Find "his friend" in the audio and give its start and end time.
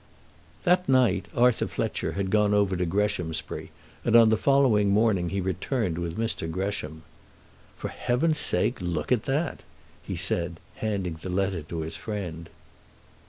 11.81-12.49